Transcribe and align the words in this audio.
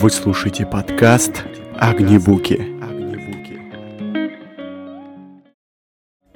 Вы 0.00 0.10
слушаете 0.10 0.64
подкаст 0.64 1.42
«Огнебуки». 1.76 2.64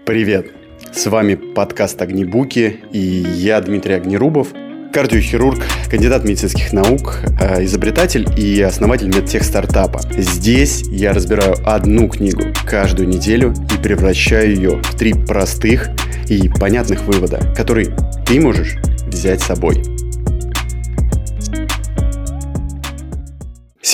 Привет! 0.04 0.50
С 0.92 1.06
вами 1.06 1.36
подкаст 1.36 2.02
«Огнебуки» 2.02 2.80
и 2.90 2.98
я, 2.98 3.60
Дмитрий 3.60 3.94
Огнерубов, 3.94 4.48
кардиохирург, 4.92 5.62
кандидат 5.88 6.24
медицинских 6.24 6.72
наук, 6.72 7.20
э, 7.40 7.64
изобретатель 7.64 8.26
и 8.36 8.60
основатель 8.62 9.06
медтех 9.06 9.44
стартапа. 9.44 10.00
Здесь 10.10 10.82
я 10.88 11.12
разбираю 11.12 11.54
одну 11.64 12.08
книгу 12.08 12.42
каждую 12.66 13.08
неделю 13.08 13.54
и 13.72 13.80
превращаю 13.80 14.56
ее 14.56 14.70
в 14.82 14.96
три 14.96 15.12
простых 15.12 15.88
и 16.28 16.48
понятных 16.48 17.02
вывода, 17.04 17.38
которые 17.56 17.96
ты 18.26 18.40
можешь 18.40 18.74
взять 19.06 19.40
с 19.40 19.46
собой. 19.46 19.91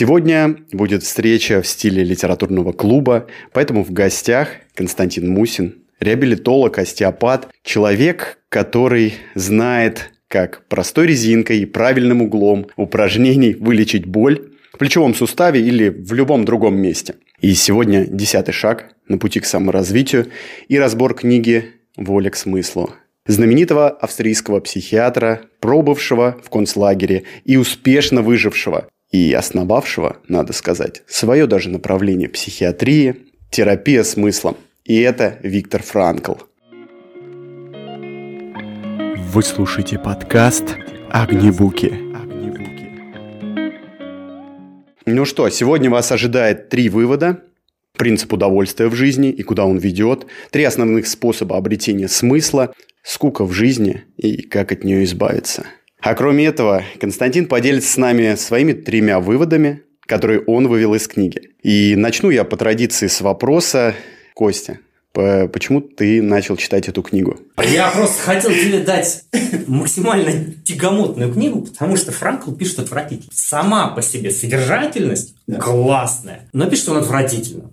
Сегодня 0.01 0.55
будет 0.70 1.02
встреча 1.02 1.61
в 1.61 1.66
стиле 1.66 2.05
литературного 2.05 2.70
клуба, 2.70 3.27
поэтому 3.52 3.83
в 3.83 3.91
гостях 3.91 4.51
Константин 4.77 5.29
Мусин, 5.29 5.83
реабилитолог, 5.98 6.79
остеопат, 6.79 7.48
человек, 7.65 8.39
который 8.48 9.15
знает, 9.34 10.12
как 10.29 10.69
простой 10.69 11.09
резинкой 11.09 11.59
и 11.59 11.66
правильным 11.66 12.23
углом 12.23 12.69
упражнений 12.77 13.55
вылечить 13.55 14.06
боль 14.06 14.53
в 14.73 14.79
плечевом 14.79 15.16
суставе 15.16 15.61
или 15.61 15.89
в 15.89 16.12
любом 16.12 16.45
другом 16.45 16.77
месте. 16.77 17.17
И 17.41 17.53
сегодня 17.55 18.06
десятый 18.06 18.55
шаг 18.55 18.92
на 19.09 19.19
пути 19.19 19.41
к 19.41 19.47
саморазвитию 19.47 20.28
и 20.69 20.78
разбор 20.78 21.15
книги 21.15 21.73
«Воля 21.97 22.30
к 22.30 22.37
смыслу» 22.37 22.92
знаменитого 23.27 23.91
австрийского 23.91 24.61
психиатра, 24.61 25.42
пробывшего 25.59 26.39
в 26.42 26.51
концлагере 26.51 27.25
и 27.45 27.56
успешно 27.56 28.23
выжившего, 28.23 28.89
и 29.11 29.33
основавшего, 29.33 30.19
надо 30.29 30.53
сказать, 30.53 31.03
свое 31.06 31.47
даже 31.47 31.70
направление 31.70 32.28
психиатрии, 32.28 33.17
терапия 33.50 34.03
смыслом. 34.03 34.56
И 34.84 35.00
это 35.00 35.39
Виктор 35.42 35.83
Франкл. 35.83 36.34
Вы 39.33 39.42
слушаете 39.42 39.98
подкаст 39.98 40.77
«Огнебуки». 41.11 42.09
Ну 45.06 45.25
что, 45.25 45.48
сегодня 45.48 45.89
вас 45.89 46.12
ожидает 46.12 46.69
три 46.69 46.91
вывода. 46.91 47.43
Принцип 47.97 48.33
удовольствия 48.34 48.89
в 48.89 48.95
жизни 48.95 49.31
и 49.31 49.43
куда 49.43 49.65
он 49.65 49.78
ведет. 49.78 50.27
Три 50.50 50.65
основных 50.65 51.06
способа 51.06 51.56
обретения 51.56 52.09
смысла. 52.09 52.75
Скука 53.03 53.45
в 53.47 53.53
жизни 53.53 54.05
и 54.19 54.43
как 54.43 54.70
от 54.70 54.84
нее 54.84 55.05
избавиться– 55.05 55.65
а 56.09 56.14
кроме 56.14 56.47
этого, 56.47 56.84
Константин 56.98 57.47
поделится 57.47 57.92
с 57.92 57.97
нами 57.98 58.34
своими 58.34 58.73
тремя 58.73 59.20
выводами, 59.20 59.83
которые 60.06 60.41
он 60.41 60.67
вывел 60.67 60.95
из 60.95 61.06
книги. 61.06 61.50
И 61.62 61.97
начну 61.97 62.31
я 62.31 62.45
по 62.45 62.56
традиции 62.56 63.09
с 63.09 63.20
вопроса. 63.20 63.95
Костя, 64.33 64.78
почему 65.12 65.83
ты 65.83 66.23
начал 66.23 66.56
читать 66.56 66.89
эту 66.89 67.03
книгу? 67.03 67.39
Я 67.62 67.91
просто 67.91 68.23
хотел 68.23 68.50
тебе 68.53 68.78
дать 68.78 69.25
максимально 69.67 70.33
тягомотную 70.65 71.31
книгу, 71.31 71.61
потому 71.61 71.97
что 71.98 72.11
Франкл 72.11 72.53
пишет 72.53 72.78
отвратительно. 72.78 73.31
Сама 73.34 73.89
по 73.89 74.00
себе 74.00 74.31
содержательность 74.31 75.34
да. 75.47 75.59
классная, 75.59 76.48
но 76.55 76.70
пишет 76.70 76.89
он 76.89 76.97
отвратительно. 76.97 77.70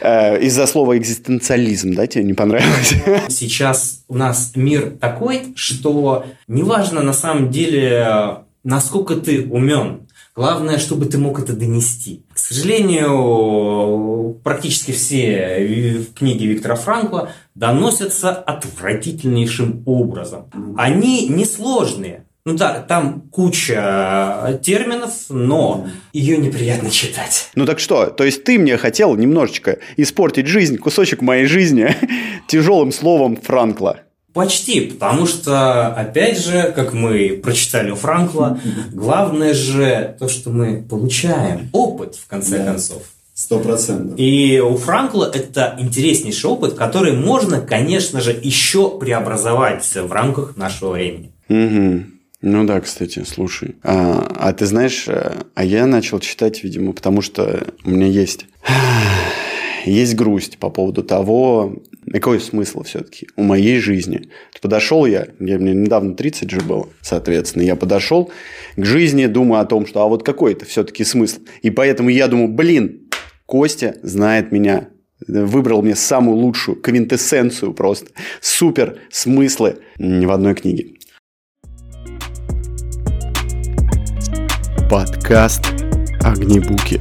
Э, 0.00 0.40
из-за 0.40 0.66
слова 0.66 0.96
экзистенциализм, 0.96 1.94
да, 1.94 2.06
тебе 2.06 2.24
не 2.24 2.34
понравилось? 2.34 2.94
Сейчас 3.28 4.04
у 4.08 4.16
нас 4.16 4.52
мир 4.54 4.96
такой, 5.00 5.52
что 5.56 6.26
неважно 6.48 7.02
на 7.02 7.12
самом 7.12 7.50
деле, 7.50 8.38
насколько 8.62 9.16
ты 9.16 9.46
умен, 9.46 10.04
Главное, 10.36 10.78
чтобы 10.78 11.06
ты 11.06 11.16
мог 11.16 11.38
это 11.38 11.52
донести. 11.52 12.24
К 12.32 12.38
сожалению, 12.38 14.36
практически 14.42 14.90
все 14.90 16.04
книги 16.12 16.44
Виктора 16.44 16.74
Франкла 16.74 17.30
доносятся 17.54 18.32
отвратительнейшим 18.32 19.84
образом. 19.86 20.50
Они 20.76 21.28
несложные. 21.28 22.24
Ну 22.46 22.52
да, 22.52 22.80
там 22.86 23.22
куча 23.30 24.42
э, 24.46 24.58
терминов, 24.62 25.12
но 25.30 25.88
ее 26.12 26.36
неприятно 26.36 26.90
читать. 26.90 27.48
Ну 27.54 27.64
так 27.64 27.78
что, 27.78 28.06
то 28.06 28.22
есть 28.22 28.44
ты 28.44 28.58
мне 28.58 28.76
хотел 28.76 29.16
немножечко 29.16 29.78
испортить 29.96 30.46
жизнь, 30.46 30.76
кусочек 30.76 31.22
моей 31.22 31.46
жизни 31.46 31.96
тяжелым 32.46 32.92
словом 32.92 33.38
Франкла. 33.38 34.00
Почти, 34.34 34.82
потому 34.82 35.26
что, 35.26 35.94
опять 35.94 36.38
же, 36.38 36.70
как 36.76 36.92
мы 36.92 37.40
прочитали 37.42 37.90
у 37.90 37.94
Франкла, 37.94 38.60
главное 38.92 39.54
же 39.54 40.14
то, 40.18 40.28
что 40.28 40.50
мы 40.50 40.82
получаем 40.82 41.70
опыт, 41.72 42.16
в 42.16 42.26
конце 42.26 42.58
да. 42.58 42.66
концов. 42.66 43.04
Сто 43.32 43.58
процентов. 43.58 44.18
И 44.18 44.60
у 44.60 44.76
Франкла 44.76 45.30
это 45.32 45.76
интереснейший 45.78 46.50
опыт, 46.50 46.74
который 46.74 47.16
можно, 47.16 47.60
конечно 47.62 48.20
же, 48.20 48.38
еще 48.42 48.98
преобразовать 48.98 49.84
в 49.94 50.12
рамках 50.12 50.56
нашего 50.56 50.92
времени. 50.92 51.32
Угу. 51.48 52.13
Ну 52.46 52.64
да, 52.64 52.78
кстати, 52.82 53.24
слушай. 53.24 53.76
А, 53.82 54.30
а 54.38 54.52
ты 54.52 54.66
знаешь, 54.66 55.08
э, 55.08 55.44
а 55.54 55.64
я 55.64 55.86
начал 55.86 56.20
читать, 56.20 56.62
видимо, 56.62 56.92
потому 56.92 57.22
что 57.22 57.66
у 57.84 57.90
меня 57.90 58.06
есть 58.06 58.44
есть 59.86 60.14
грусть 60.14 60.58
по 60.58 60.68
поводу 60.68 61.02
того, 61.02 61.82
какой 62.12 62.40
смысл 62.40 62.82
все-таки 62.82 63.28
у 63.36 63.42
моей 63.42 63.80
жизни. 63.80 64.28
Подошел 64.60 65.06
я, 65.06 65.28
я, 65.40 65.58
мне 65.58 65.72
недавно 65.72 66.16
30 66.16 66.50
же 66.50 66.60
было, 66.60 66.90
соответственно, 67.00 67.62
я 67.62 67.76
подошел 67.76 68.30
к 68.76 68.84
жизни, 68.84 69.24
думаю 69.24 69.62
о 69.62 69.64
том, 69.64 69.86
что 69.86 70.02
а 70.02 70.06
вот 70.06 70.22
какой 70.22 70.52
это 70.52 70.66
все-таки 70.66 71.02
смысл. 71.02 71.40
И 71.62 71.70
поэтому 71.70 72.10
я 72.10 72.28
думаю, 72.28 72.48
блин, 72.48 73.08
Костя 73.46 73.96
знает 74.02 74.52
меня, 74.52 74.90
выбрал 75.26 75.80
мне 75.80 75.96
самую 75.96 76.36
лучшую 76.36 76.78
квинтэссенцию 76.78 77.72
просто, 77.72 78.10
супер 78.42 78.98
смыслы 79.10 79.78
в 79.96 80.30
одной 80.30 80.54
книге. 80.54 80.94
Подкаст 84.90 85.64
«Огнебуки». 86.20 87.00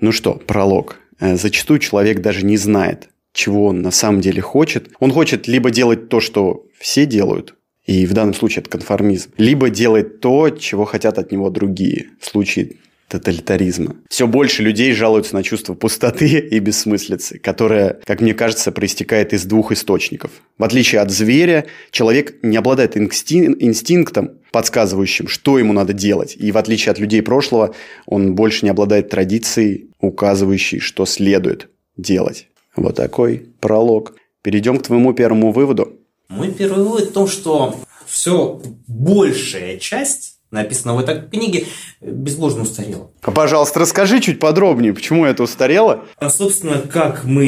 Ну 0.00 0.12
что, 0.12 0.34
пролог. 0.34 1.00
Э, 1.18 1.36
зачастую 1.36 1.78
человек 1.78 2.20
даже 2.20 2.44
не 2.44 2.58
знает, 2.58 3.08
чего 3.32 3.66
он 3.66 3.80
на 3.80 3.90
самом 3.90 4.20
деле 4.20 4.42
хочет. 4.42 4.90
Он 5.00 5.10
хочет 5.12 5.48
либо 5.48 5.70
делать 5.70 6.10
то, 6.10 6.20
что 6.20 6.66
все 6.78 7.06
делают, 7.06 7.54
и 7.86 8.04
в 8.04 8.12
данном 8.12 8.34
случае 8.34 8.60
это 8.60 8.70
конформизм, 8.70 9.30
либо 9.38 9.70
делать 9.70 10.20
то, 10.20 10.50
чего 10.50 10.84
хотят 10.84 11.18
от 11.18 11.32
него 11.32 11.48
другие. 11.48 12.10
В 12.20 12.26
случае 12.26 12.76
тоталитаризма. 13.14 13.96
Все 14.08 14.26
больше 14.26 14.62
людей 14.62 14.92
жалуются 14.92 15.34
на 15.34 15.42
чувство 15.42 15.74
пустоты 15.74 16.38
и 16.38 16.58
бессмыслицы, 16.58 17.38
которое, 17.38 18.00
как 18.04 18.20
мне 18.20 18.34
кажется, 18.34 18.72
проистекает 18.72 19.32
из 19.32 19.44
двух 19.44 19.70
источников. 19.72 20.30
В 20.58 20.64
отличие 20.64 21.00
от 21.00 21.10
зверя, 21.10 21.66
человек 21.90 22.36
не 22.42 22.56
обладает 22.56 22.96
инстинктом, 22.96 24.32
подсказывающим, 24.50 25.28
что 25.28 25.58
ему 25.58 25.72
надо 25.72 25.92
делать. 25.92 26.36
И 26.38 26.50
в 26.50 26.58
отличие 26.58 26.90
от 26.90 26.98
людей 26.98 27.22
прошлого, 27.22 27.74
он 28.06 28.34
больше 28.34 28.64
не 28.64 28.70
обладает 28.70 29.10
традицией, 29.10 29.90
указывающей, 30.00 30.80
что 30.80 31.06
следует 31.06 31.68
делать. 31.96 32.48
Вот 32.76 32.96
такой 32.96 33.48
пролог. 33.60 34.16
Перейдем 34.42 34.78
к 34.78 34.82
твоему 34.82 35.12
первому 35.12 35.52
выводу. 35.52 36.00
Мой 36.28 36.50
первый 36.50 36.84
вывод 36.84 37.10
в 37.10 37.12
том, 37.12 37.28
что 37.28 37.76
все 38.06 38.60
большая 38.86 39.78
часть 39.78 40.38
написано 40.54 40.94
в 40.94 40.98
этой 40.98 41.20
книге, 41.20 41.66
безбожно 42.00 42.62
устарело. 42.62 43.10
А, 43.22 43.30
пожалуйста, 43.30 43.80
расскажи 43.80 44.20
чуть 44.20 44.38
подробнее, 44.38 44.94
почему 44.94 45.24
это 45.26 45.42
устарело? 45.42 46.04
А, 46.18 46.30
собственно, 46.30 46.78
как 46.78 47.24
мы 47.24 47.46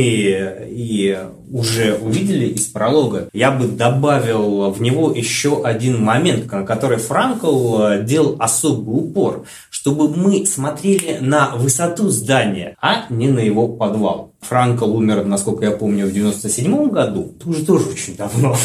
и 0.69 1.19
уже 1.51 1.95
увидели 1.95 2.47
из 2.47 2.67
пролога, 2.67 3.29
я 3.33 3.51
бы 3.51 3.67
добавил 3.67 4.71
в 4.71 4.83
него 4.83 5.13
еще 5.13 5.63
один 5.65 6.03
момент, 6.03 6.51
на 6.51 6.65
который 6.65 6.99
Франкл 6.99 8.03
делал 8.03 8.37
особый 8.39 8.95
упор, 8.95 9.45
чтобы 9.71 10.09
мы 10.09 10.45
смотрели 10.45 11.19
на 11.21 11.55
высоту 11.55 12.09
здания, 12.09 12.77
а 12.83 13.07
не 13.11 13.29
на 13.29 13.39
его 13.39 13.69
подвал. 13.69 14.33
Франкл 14.41 14.97
умер, 14.97 15.25
насколько 15.25 15.65
я 15.65 15.71
помню, 15.71 16.07
в 16.07 16.13
97 16.13 16.91
году. 16.91 17.33
Это 17.39 17.49
уже 17.49 17.65
тоже 17.65 17.89
очень 17.91 18.17
давно. 18.17 18.57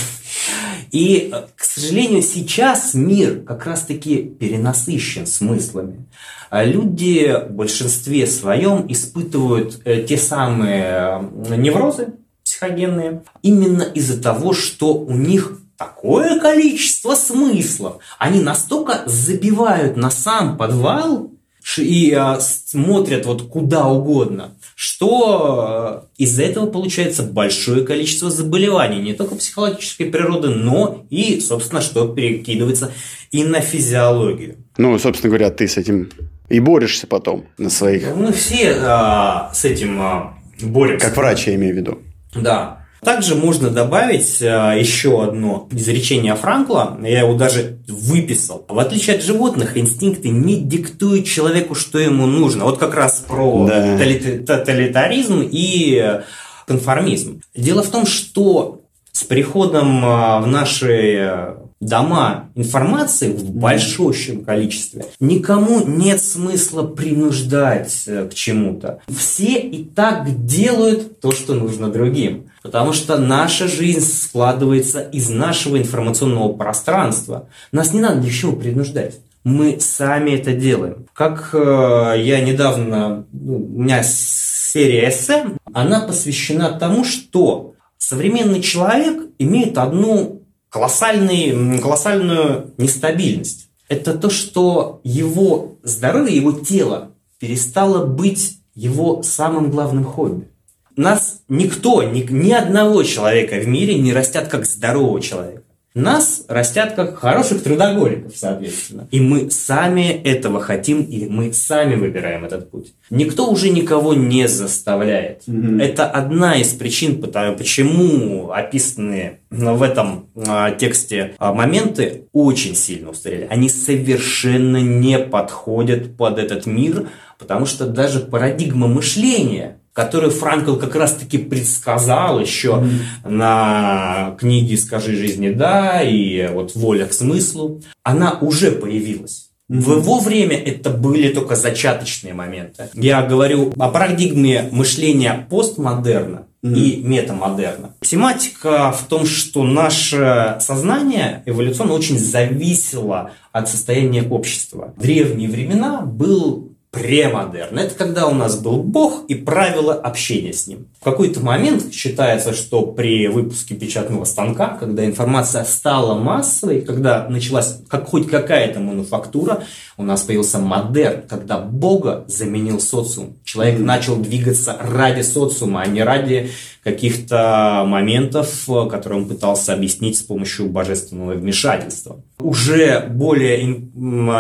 И, 0.92 1.34
к 1.56 1.64
сожалению, 1.64 2.22
сейчас 2.22 2.94
мир 2.94 3.42
как 3.42 3.66
раз-таки 3.66 4.18
перенасыщен 4.18 5.26
смыслами. 5.26 6.06
А 6.50 6.66
люди 6.66 7.34
в 7.48 7.52
большинстве 7.52 8.28
своем 8.28 8.86
испытывают 8.92 9.82
э, 9.86 10.04
те 10.04 10.18
самые 10.18 11.30
неврозы 11.58 12.16
психогенные 12.44 13.24
именно 13.42 13.84
из-за 13.84 14.22
того, 14.22 14.54
что 14.54 14.96
у 14.96 15.14
них 15.14 15.60
такое 15.78 16.40
количество 16.40 17.16
смыслов. 17.16 18.04
Они 18.20 18.42
настолько 18.42 19.04
забивают 19.06 19.96
на 19.96 20.12
сам 20.12 20.58
подвал, 20.58 21.32
и 21.78 22.12
а, 22.14 22.40
смотрят 22.40 23.26
вот 23.26 23.44
куда 23.44 23.88
угодно, 23.88 24.56
что 24.76 26.08
из-за 26.18 26.44
этого 26.44 26.68
получается 26.68 27.24
большое 27.24 27.86
количество 27.86 28.30
заболеваний, 28.30 29.02
не 29.02 29.14
только 29.14 29.36
психологической 29.36 30.08
природы, 30.08 30.50
но 30.50 31.06
и, 31.10 31.40
собственно, 31.40 31.82
что 31.82 32.08
перекидывается 32.08 32.92
и 33.32 33.44
на 33.44 33.62
физиологию. 33.62 34.58
Ну, 34.78 34.98
собственно 35.00 35.30
говоря, 35.30 35.52
ты 35.52 35.68
с 35.68 35.78
этим 35.78 36.10
и 36.50 36.60
борешься 36.60 37.08
потом 37.08 37.46
на 37.58 37.70
своих... 37.70 38.16
Мы 38.16 38.34
все 38.34 38.76
а, 38.80 39.52
с 39.54 39.64
этим 39.64 40.02
а, 40.02 40.38
боремся. 40.62 41.08
Как 41.08 41.18
врач, 41.18 41.48
я 41.48 41.56
имею 41.56 41.74
в 41.74 41.78
виду. 41.78 42.00
Да. 42.36 42.81
Также 43.04 43.34
можно 43.34 43.72
добавить 43.72 44.42
а, 44.44 44.74
еще 44.74 45.24
одно 45.24 45.68
изречение 45.72 46.36
Франкла, 46.36 47.00
я 47.02 47.22
его 47.22 47.34
даже 47.34 47.80
выписал. 47.88 48.64
В 48.68 48.78
отличие 48.78 49.16
от 49.16 49.24
животных, 49.24 49.76
инстинкты 49.76 50.30
не 50.30 50.62
диктуют 50.62 51.26
человеку, 51.26 51.74
что 51.74 51.98
ему 51.98 52.28
нужно. 52.28 52.66
Вот 52.66 52.78
как 52.78 52.94
раз 52.94 53.24
про 53.28 53.66
Да. 53.68 53.98
тоталитаризм 54.46 55.42
и 55.42 56.22
конформизм. 56.68 57.42
Дело 57.56 57.82
в 57.82 57.90
том, 57.90 58.06
что 58.06 58.82
с 59.12 59.24
приходом 59.24 60.06
а, 60.06 60.40
в 60.40 60.48
наши 60.48 61.16
э, 61.20 61.56
дома 61.82 62.52
информации 62.56 63.34
в 63.34 63.52
большущем 63.52 64.46
количестве 64.46 65.06
никому 65.20 65.86
нет 65.86 66.24
смысла 66.24 66.84
принуждать 66.84 68.04
э, 68.06 68.30
к 68.30 68.34
чему-то. 68.34 69.00
Все 69.10 69.60
и 69.60 69.84
так 69.84 70.46
делают 70.46 71.20
то, 71.20 71.32
что 71.32 71.56
нужно 71.56 71.90
другим. 71.90 72.46
Потому 72.62 72.94
что 72.94 73.18
наша 73.18 73.68
жизнь 73.68 74.02
складывается 74.02 75.02
из 75.02 75.30
нашего 75.30 75.78
информационного 75.78 76.54
пространства. 76.54 77.50
Нас 77.72 77.92
не 77.94 78.00
надо 78.00 78.22
ни 78.22 78.30
к 78.30 78.34
чему 78.34 78.56
принуждать. 78.56 79.16
Мы 79.44 79.80
сами 79.80 80.32
это 80.32 80.54
делаем. 80.54 81.08
Как 81.14 81.50
э, 81.54 82.16
я 82.20 82.42
недавно, 82.42 83.26
ну, 83.34 83.56
у 83.56 83.82
меня 83.82 84.04
серия 84.04 85.10
эссе, 85.10 85.46
она 85.74 86.02
посвящена 86.02 86.78
тому, 86.78 87.04
что 87.04 87.74
современный 87.98 88.62
человек 88.62 89.24
имеет 89.40 89.80
одну 89.80 90.41
колоссальный, 90.72 91.80
колоссальную 91.80 92.74
нестабильность. 92.78 93.68
Это 93.90 94.14
то, 94.14 94.30
что 94.30 95.02
его 95.04 95.76
здоровье, 95.84 96.36
его 96.36 96.54
тело 96.54 97.12
перестало 97.40 98.06
быть 98.06 98.60
его 98.74 99.22
самым 99.22 99.70
главным 99.70 100.06
хобби. 100.06 100.48
Нас 100.96 101.42
никто, 101.50 102.04
ни, 102.04 102.22
ни 102.22 102.52
одного 102.52 103.04
человека 103.04 103.56
в 103.56 103.68
мире 103.68 104.00
не 104.00 104.14
растят 104.14 104.48
как 104.48 104.66
здорового 104.66 105.22
человека. 105.22 105.61
Нас 105.94 106.46
растят 106.48 106.94
как 106.94 107.18
хороших 107.18 107.64
трудоголиков, 107.64 108.32
соответственно. 108.36 109.10
И 109.12 109.20
мы 109.20 109.52
сами 109.52 110.10
этого 110.10 110.62
хотим, 110.62 111.02
и 111.02 111.28
мы 111.28 111.52
сами 111.52 111.96
выбираем 111.96 112.46
этот 112.46 112.72
путь. 112.72 112.94
Никто 113.10 113.52
уже 113.52 113.70
никого 113.70 114.14
не 114.14 114.48
заставляет. 114.48 115.44
Это 115.48 116.10
одна 116.10 116.56
из 116.56 116.70
причин, 116.70 117.22
почему 117.22 118.52
описанные 118.52 119.40
в 119.50 119.84
этом 119.84 120.30
а, 120.48 120.72
тексте 120.72 121.36
а, 121.38 121.54
моменты 121.54 122.28
очень 122.32 122.76
сильно 122.76 123.10
устарели. 123.10 123.48
Они 123.50 123.68
совершенно 123.68 124.78
не 124.78 125.20
подходят 125.20 126.16
под 126.16 126.40
этот 126.40 126.66
мир, 126.66 127.10
потому 127.38 127.66
что 127.66 127.86
даже 127.86 128.22
парадигма 128.22 128.88
мышления 128.88 129.81
которую 129.94 130.32
Франкл 130.32 130.76
как 130.76 130.96
раз-таки 130.96 131.38
предсказал 131.38 132.40
еще 132.40 132.84
на 133.26 134.36
книге 134.40 134.78
«Скажи 134.78 135.16
жизни 135.16 135.50
да» 135.50 136.02
и 136.02 136.48
вот 136.52 136.76
«Воля 136.76 137.06
к 137.06 137.14
смыслу», 137.14 137.82
она 138.04 138.38
уже 138.42 138.72
появилась. 138.72 139.52
В 139.72 140.00
его 140.00 140.20
время 140.20 140.58
это 140.58 140.90
были 140.90 141.30
только 141.30 141.56
зачаточные 141.56 142.34
моменты. 142.34 142.90
Я 142.94 143.22
говорю 143.22 143.72
о 143.80 143.88
парадигме 143.88 144.68
мышления 144.70 145.48
постмодерна 145.50 146.48
и 146.62 147.02
метамодерна. 147.02 147.96
Тематика 148.02 148.92
в 148.92 149.08
том, 149.08 149.26
что 149.26 149.64
наше 149.64 150.58
сознание 150.60 151.42
эволюционно 151.46 151.94
очень 151.94 152.20
зависело 152.20 153.32
от 153.54 153.70
состояния 153.70 154.24
общества. 154.24 154.94
В 154.98 155.02
древние 155.02 155.50
времена 155.50 156.02
был 156.02 156.71
премодерн. 156.92 157.80
Это 157.80 157.96
когда 157.96 158.28
у 158.28 158.34
нас 158.34 158.60
был 158.60 158.84
Бог 158.84 159.24
и 159.30 159.36
правила 159.36 159.94
общения 159.94 160.52
с 160.52 160.68
ним. 160.68 160.88
В 161.00 161.04
какой-то 161.04 161.40
момент 161.40 161.94
считается, 161.94 162.54
что 162.54 162.82
при 162.82 163.28
выпуске 163.28 163.76
печатного 163.76 164.26
станка, 164.26 164.78
когда 164.78 165.06
информация 165.06 165.64
стала 165.64 166.20
массовой, 166.20 166.82
когда 166.82 167.28
началась 167.30 167.78
как, 167.88 168.08
хоть 168.10 168.28
какая-то 168.28 168.82
мануфактура, 168.82 169.64
у 169.98 170.04
нас 170.04 170.22
появился 170.24 170.60
модерн, 170.60 171.22
когда 171.30 171.60
Бога 171.60 172.26
заменил 172.28 172.82
социум. 172.82 173.38
Человек 173.46 173.80
начал 173.80 174.18
двигаться 174.18 174.78
ради 174.82 175.22
социума, 175.22 175.82
а 175.84 175.88
не 175.88 176.04
ради 176.04 176.50
каких-то 176.84 177.84
моментов, 177.88 178.68
которые 178.90 179.22
он 179.22 179.30
пытался 179.30 179.74
объяснить 179.74 180.18
с 180.18 180.24
помощью 180.24 180.68
божественного 180.68 181.34
вмешательства. 181.34 182.24
Уже 182.40 183.06
более 183.08 183.64
ин- 183.64 183.92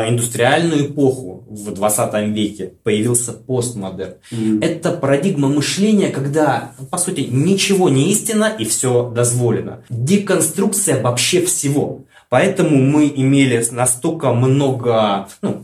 индустриальную 0.09 0.87
эпоху 0.87 1.45
в 1.47 1.71
20 1.71 2.29
веке 2.29 2.40
появился 2.83 3.33
постмодерн. 3.33 4.15
Это 4.61 4.91
парадигма 4.91 5.47
мышления, 5.47 6.09
когда, 6.09 6.71
по 6.89 6.97
сути, 6.97 7.21
ничего 7.21 7.89
не 7.89 8.11
истина 8.11 8.55
и 8.57 8.65
все 8.65 9.09
дозволено. 9.09 9.83
Деконструкция 9.89 11.01
вообще 11.01 11.45
всего. 11.45 12.05
Поэтому 12.29 12.77
мы 12.77 13.11
имели 13.13 13.61
настолько 13.71 14.31
много, 14.33 15.27
ну, 15.41 15.60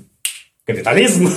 капитализм, 0.68 1.30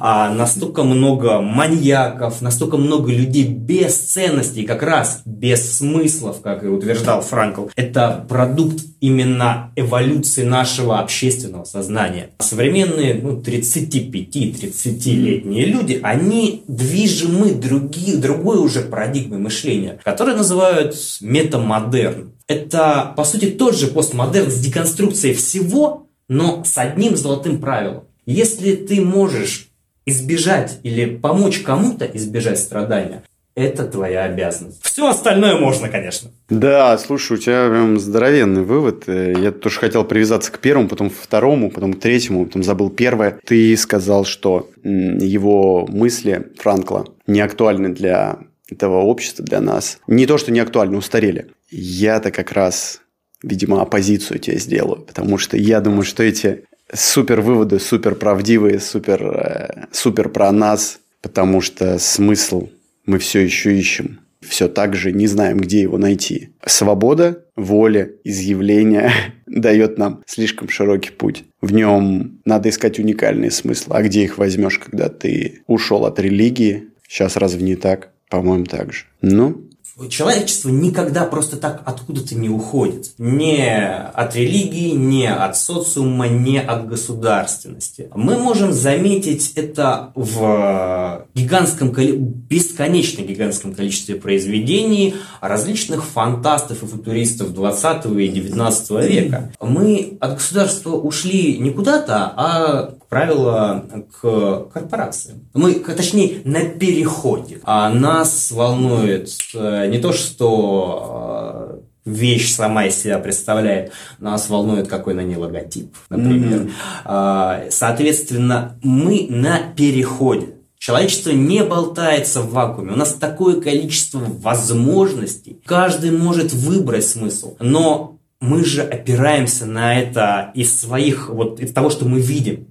а 0.00 0.32
настолько 0.32 0.82
много 0.82 1.42
маньяков, 1.42 2.40
настолько 2.40 2.78
много 2.78 3.12
людей 3.12 3.44
без 3.44 3.98
ценностей, 3.98 4.64
как 4.64 4.82
раз 4.82 5.20
без 5.26 5.76
смыслов, 5.76 6.40
как 6.40 6.64
и 6.64 6.68
утверждал 6.68 7.20
Франкл. 7.20 7.66
Это 7.76 8.24
продукт 8.26 8.82
именно 9.00 9.72
эволюции 9.76 10.42
нашего 10.42 11.00
общественного 11.00 11.64
сознания. 11.64 12.30
Современные 12.38 13.12
ну, 13.12 13.42
35-30-летние 13.42 15.66
люди, 15.66 16.00
они 16.02 16.64
движимы 16.66 17.52
други, 17.52 18.16
другой 18.16 18.56
уже 18.56 18.80
парадигмой 18.80 19.38
мышления, 19.38 19.98
которую 20.02 20.38
называют 20.38 20.96
метамодерн. 21.20 22.32
Это, 22.48 23.12
по 23.14 23.24
сути, 23.24 23.50
тот 23.50 23.76
же 23.76 23.88
постмодерн 23.88 24.50
с 24.50 24.58
деконструкцией 24.60 25.34
всего, 25.34 26.06
но 26.26 26.64
с 26.64 26.78
одним 26.78 27.16
золотым 27.16 27.60
правилом. 27.60 28.04
Если 28.26 28.74
ты 28.74 29.00
можешь 29.00 29.68
избежать 30.06 30.80
или 30.82 31.16
помочь 31.16 31.60
кому-то 31.60 32.04
избежать 32.04 32.58
страдания, 32.58 33.22
это 33.54 33.86
твоя 33.86 34.24
обязанность. 34.24 34.82
Все 34.82 35.08
остальное 35.08 35.58
можно, 35.60 35.88
конечно. 35.88 36.30
Да, 36.48 36.98
слушай, 36.98 37.34
у 37.34 37.40
тебя 37.40 37.68
прям 37.68 38.00
здоровенный 38.00 38.62
вывод. 38.62 39.04
Э, 39.06 39.32
Я 39.40 39.52
тоже 39.52 39.78
хотел 39.78 40.04
привязаться 40.04 40.50
к 40.50 40.58
первому, 40.58 40.88
потом 40.88 41.08
к 41.08 41.14
второму, 41.14 41.70
потом 41.70 41.94
к 41.94 42.00
третьему, 42.00 42.46
потом 42.46 42.64
забыл 42.64 42.90
первое. 42.90 43.38
Ты 43.46 43.76
сказал, 43.76 44.24
что 44.24 44.70
его 44.82 45.86
мысли 45.86 46.48
Франкла 46.58 47.06
не 47.28 47.40
актуальны 47.40 47.90
для 47.90 48.38
этого 48.68 49.02
общества, 49.02 49.44
для 49.44 49.60
нас. 49.60 49.98
Не 50.08 50.26
то, 50.26 50.36
что 50.36 50.50
не 50.50 50.58
актуальны, 50.58 50.96
устарели. 50.96 51.52
Я-то 51.70 52.32
как 52.32 52.52
раз, 52.52 53.02
видимо, 53.42 53.82
оппозицию 53.82 54.40
тебе 54.40 54.58
сделаю, 54.58 55.02
потому 55.02 55.38
что 55.38 55.56
я 55.56 55.80
думаю, 55.80 56.02
что 56.02 56.24
эти 56.24 56.64
супер 56.92 57.40
выводы, 57.40 57.78
супер 57.78 58.14
правдивые, 58.14 58.80
супер, 58.80 59.22
э, 59.22 59.86
супер 59.92 60.28
про 60.28 60.50
нас, 60.52 61.00
потому 61.22 61.60
что 61.60 61.98
смысл 61.98 62.68
мы 63.06 63.18
все 63.18 63.40
еще 63.40 63.76
ищем. 63.76 64.20
Все 64.40 64.68
так 64.68 64.94
же 64.94 65.12
не 65.12 65.26
знаем, 65.26 65.58
где 65.58 65.80
его 65.80 65.96
найти. 65.96 66.50
Свобода, 66.66 67.44
воля, 67.56 68.10
изъявление 68.24 69.10
дает 69.46 69.96
нам 69.98 70.22
слишком 70.26 70.68
широкий 70.68 71.10
путь. 71.10 71.44
В 71.60 71.72
нем 71.72 72.40
надо 72.44 72.68
искать 72.68 72.98
уникальные 72.98 73.50
смыслы. 73.50 73.96
А 73.96 74.02
где 74.02 74.24
их 74.24 74.36
возьмешь, 74.36 74.78
когда 74.78 75.08
ты 75.08 75.62
ушел 75.66 76.04
от 76.04 76.18
религии? 76.18 76.88
Сейчас 77.08 77.36
разве 77.36 77.62
не 77.62 77.76
так? 77.76 78.10
По-моему, 78.28 78.64
так 78.64 78.92
же. 78.92 79.04
Ну, 79.22 79.64
Человечество 80.08 80.70
никогда 80.70 81.24
просто 81.24 81.56
так 81.56 81.82
откуда-то 81.84 82.34
не 82.34 82.48
уходит. 82.48 83.12
Не 83.18 83.96
от 83.96 84.34
религии, 84.34 84.90
не 84.90 85.28
от 85.28 85.56
социума, 85.56 86.26
не 86.26 86.60
от 86.60 86.88
государственности. 86.88 88.10
Мы 88.14 88.36
можем 88.36 88.72
заметить 88.72 89.52
это 89.54 90.10
в 90.14 91.23
гигантском, 91.34 91.90
бесконечно 91.90 93.22
гигантском 93.22 93.74
количестве 93.74 94.14
произведений 94.14 95.16
различных 95.40 96.04
фантастов 96.04 96.82
и 96.82 96.86
футуристов 96.86 97.52
20 97.52 98.06
и 98.06 98.28
19 98.28 98.90
века. 99.10 99.52
Мы 99.60 100.16
от 100.20 100.34
государства 100.34 100.90
ушли 100.90 101.58
не 101.58 101.70
куда-то, 101.70 102.32
а 102.36 102.82
как 102.86 103.06
правило, 103.08 103.84
к 104.20 104.68
корпорациям. 104.72 105.48
Мы, 105.54 105.74
точнее, 105.74 106.40
на 106.44 106.64
переходе. 106.64 107.60
А 107.64 107.90
нас 107.90 108.50
волнует 108.50 109.30
э, 109.54 109.86
не 109.88 109.98
то, 109.98 110.12
что 110.12 111.80
вещь 112.04 112.52
сама 112.52 112.86
из 112.86 112.96
себя 112.96 113.18
представляет. 113.18 113.92
Нас 114.18 114.48
волнует, 114.48 114.88
какой 114.88 115.14
на 115.14 115.22
ней 115.22 115.36
логотип, 115.36 115.94
например. 116.10 116.70
Mm-hmm. 117.04 117.70
Соответственно, 117.70 118.78
мы 118.82 119.26
на 119.30 119.58
переходе. 119.74 120.54
Человечество 120.86 121.30
не 121.30 121.64
болтается 121.64 122.42
в 122.42 122.50
вакууме. 122.52 122.92
У 122.92 122.96
нас 122.96 123.14
такое 123.14 123.58
количество 123.58 124.18
возможностей. 124.18 125.58
Каждый 125.64 126.10
может 126.10 126.52
выбрать 126.52 127.06
смысл. 127.06 127.56
Но 127.58 128.18
мы 128.38 128.66
же 128.66 128.82
опираемся 128.82 129.64
на 129.64 129.98
это 129.98 130.52
из 130.54 130.78
своих, 130.78 131.30
вот 131.30 131.58
из 131.58 131.72
того, 131.72 131.88
что 131.88 132.04
мы 132.04 132.20
видим. 132.20 132.66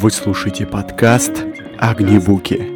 Вы 0.00 0.10
слушаете 0.10 0.66
подкаст 0.66 1.44
«Огнебуки». 1.78 2.68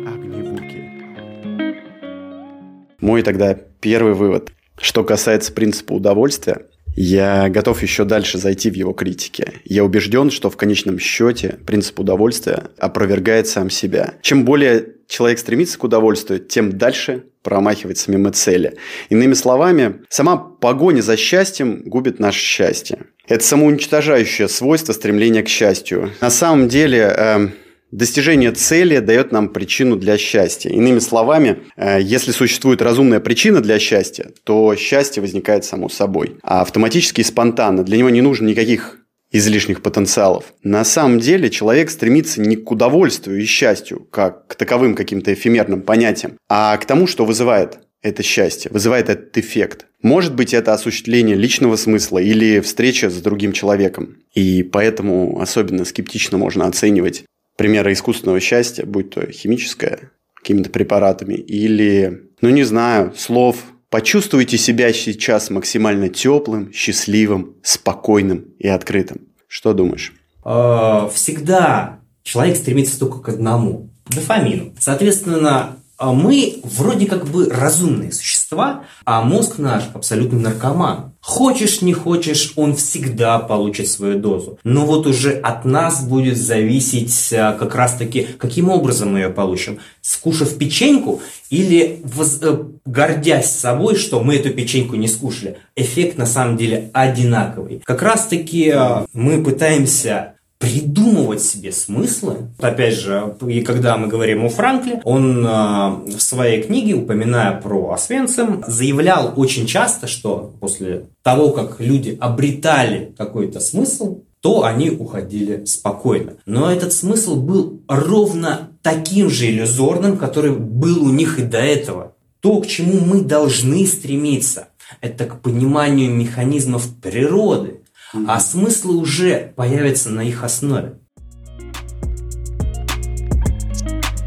Мой 3.00 3.23
тогда 3.23 3.57
первый 3.81 4.15
вывод. 4.15 4.53
Что 4.81 5.03
касается 5.03 5.53
принципа 5.53 5.95
удовольствия, 5.95 6.67
я 6.97 7.49
готов 7.49 7.82
еще 7.82 8.04
дальше 8.04 8.38
зайти 8.38 8.70
в 8.70 8.75
его 8.75 8.92
критике. 8.92 9.54
Я 9.64 9.85
убежден, 9.85 10.30
что 10.30 10.50
в 10.50 10.56
конечном 10.56 10.99
счете 10.99 11.59
принцип 11.66 12.00
удовольствия 12.00 12.64
опровергает 12.78 13.47
сам 13.47 13.70
себя. 13.70 14.14
Чем 14.23 14.44
более 14.44 14.87
человек 15.06 15.38
стремится 15.38 15.78
к 15.78 15.85
удовольствию, 15.85 16.40
тем 16.40 16.76
дальше 16.76 17.25
промахивается 17.42 18.11
мимо 18.11 18.32
цели. 18.32 18.76
Иными 19.09 19.35
словами, 19.35 20.00
сама 20.09 20.37
погоня 20.37 21.00
за 21.00 21.16
счастьем 21.16 21.82
губит 21.85 22.18
наше 22.18 22.40
счастье. 22.40 22.99
Это 23.26 23.44
самоуничтожающее 23.44 24.49
свойство 24.49 24.92
стремления 24.92 25.42
к 25.42 25.49
счастью. 25.49 26.11
На 26.20 26.30
самом 26.30 26.68
деле, 26.68 27.14
э, 27.16 27.49
Достижение 27.90 28.52
цели 28.52 28.99
дает 28.99 29.32
нам 29.32 29.49
причину 29.49 29.97
для 29.97 30.16
счастья. 30.16 30.70
Иными 30.70 31.00
словами, 31.00 31.62
э, 31.76 31.99
если 32.00 32.30
существует 32.30 32.82
разумная 32.82 33.20
причина 33.20 33.61
для 33.61 33.78
счастья, 33.78 34.30
то 34.44 34.76
счастье 34.76 35.20
возникает 35.20 35.64
само 35.64 35.88
собой. 35.88 36.37
А 36.42 36.61
автоматически 36.61 37.20
и 37.20 37.25
спонтанно. 37.25 37.82
Для 37.82 37.99
него 37.99 38.11
не 38.11 38.20
нужно 38.20 38.47
никаких 38.47 38.99
излишних 39.32 39.82
потенциалов. 39.82 40.52
На 40.62 40.85
самом 40.85 41.20
деле 41.20 41.50
человек 41.50 41.90
стремится 41.90 42.40
не 42.40 42.56
к 42.56 42.70
удовольствию 42.70 43.40
и 43.40 43.44
счастью, 43.44 44.06
как 44.11 44.47
к 44.49 44.54
таковым 44.54 44.94
каким-то 44.94 45.32
эфемерным 45.32 45.82
понятиям, 45.82 46.37
а 46.49 46.76
к 46.76 46.85
тому, 46.85 47.06
что 47.06 47.25
вызывает 47.25 47.78
это 48.02 48.23
счастье, 48.23 48.70
вызывает 48.73 49.09
этот 49.09 49.37
эффект. 49.37 49.87
Может 50.02 50.35
быть, 50.35 50.54
это 50.54 50.73
осуществление 50.73 51.37
личного 51.37 51.76
смысла 51.76 52.18
или 52.18 52.61
встреча 52.61 53.11
с 53.11 53.20
другим 53.20 53.52
человеком. 53.52 54.16
И 54.32 54.62
поэтому 54.62 55.40
особенно 55.40 55.85
скептично 55.85 56.38
можно 56.38 56.66
оценивать 56.66 57.25
примеры 57.61 57.93
искусственного 57.93 58.40
счастья, 58.40 58.87
будь 58.87 59.11
то 59.11 59.31
химическое, 59.31 60.12
какими-то 60.35 60.71
препаратами, 60.71 61.35
или, 61.35 62.31
ну 62.40 62.49
не 62.49 62.64
знаю, 62.64 63.12
слов 63.14 63.57
Почувствуйте 63.90 64.57
себя 64.57 64.93
сейчас 64.93 65.50
максимально 65.50 66.09
теплым, 66.09 66.73
счастливым, 66.73 67.57
спокойным 67.64 68.55
и 68.61 68.69
открытым. 68.69 69.26
Что 69.49 69.75
думаешь? 69.75 70.12
А, 70.45 71.11
всегда 71.12 71.99
человек 72.23 72.57
стремится 72.57 73.00
только 73.00 73.19
к 73.19 73.29
одному– 73.31 73.90
дофамину. 74.07 74.73
Соответственно, 74.79 75.76
мы 76.00 76.61
вроде 76.64 77.07
как 77.07 77.26
бы 77.26 77.49
разумные 77.50 78.11
существа, 78.11 78.85
а 79.04 79.23
мозг 79.23 79.59
наш 79.59 79.85
абсолютно 79.92 80.38
наркоман. 80.38 81.12
Хочешь, 81.21 81.83
не 81.83 81.92
хочешь, 81.92 82.54
он 82.57 82.75
всегда 82.75 83.38
получит 83.38 83.88
свою 83.88 84.19
дозу. 84.19 84.59
Но 84.64 84.87
вот 84.87 85.07
уже 85.07 85.33
от 85.33 85.66
нас 85.66 86.02
будет 86.02 86.38
зависеть 86.38 87.33
а, 87.35 87.52
как 87.52 87.75
раз-таки, 87.75 88.26
каким 88.38 88.71
образом 88.71 89.12
мы 89.12 89.19
ее 89.21 89.28
получим. 89.28 89.80
Скушав 90.00 90.57
печеньку 90.57 91.21
или 91.50 92.00
воз... 92.04 92.40
Э, 92.40 92.64
гордясь 92.87 93.50
собой, 93.50 93.97
что 93.97 94.21
мы 94.21 94.37
эту 94.37 94.50
печеньку 94.50 94.97
не 94.97 95.09
скушали. 95.09 95.59
Эффект 95.76 96.16
на 96.16 96.26
самом 96.26 96.57
деле 96.57 96.90
одинаковый. 96.95 97.83
Как 97.85 98.00
раз-таки 98.00 98.71
а, 98.71 99.04
мы 99.12 99.45
пытаемся 99.45 100.37
придумывать 100.61 101.43
себе 101.43 101.73
смыслы. 101.73 102.50
Опять 102.59 102.95
же, 102.95 103.35
и 103.49 103.62
когда 103.62 103.97
мы 103.97 104.09
говорим 104.09 104.45
о 104.45 104.50
Франкле, 104.50 105.00
он 105.05 105.45
э, 105.45 105.49
в 105.49 106.21
своей 106.21 106.62
книге, 106.62 106.95
упоминая 106.95 107.59
про 107.59 107.93
Освенцим, 107.93 108.62
заявлял 108.67 109.33
очень 109.37 109.67
часто, 109.67 110.07
что 110.07 110.52
после 110.61 111.07
того, 111.23 111.52
как 111.52 111.81
люди 111.81 112.17
обретали 112.21 113.14
какой-то 113.17 113.59
смысл, 113.59 114.21
то 114.43 114.64
они 114.64 114.90
уходили 114.90 115.64
спокойно. 115.64 116.35
Но 116.45 116.71
этот 116.71 116.93
смысл 116.93 117.37
был 117.37 117.81
ровно 117.88 118.69
таким 118.83 119.31
же 119.31 119.50
иллюзорным, 119.50 120.19
который 120.19 120.52
был 120.52 121.02
у 121.02 121.11
них 121.11 121.38
и 121.38 121.43
до 121.43 121.59
этого. 121.59 122.12
То, 122.40 122.61
к 122.61 122.67
чему 122.67 123.00
мы 123.00 123.23
должны 123.23 123.87
стремиться, 123.87 124.69
это 125.00 125.25
к 125.25 125.40
пониманию 125.40 126.11
механизмов 126.11 126.87
природы, 127.00 127.79
а 128.12 128.40
смыслы 128.40 128.97
уже 128.97 129.52
появятся 129.57 130.11
на 130.11 130.23
их 130.23 130.43
основе. 130.45 130.99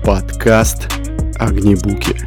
Подкаст 0.03 0.87
«Огнебуки». 1.35 2.17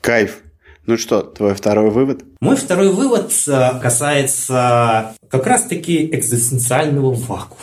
Кайф. 0.00 0.42
Ну 0.86 0.96
что, 0.96 1.20
твой 1.20 1.54
второй 1.54 1.90
вывод? 1.90 2.24
Мой 2.40 2.56
второй 2.56 2.90
вывод 2.90 3.30
э, 3.46 3.78
касается 3.78 5.14
как 5.28 5.46
раз-таки 5.46 6.06
экзистенциального 6.06 7.12
вакуума. 7.12 7.62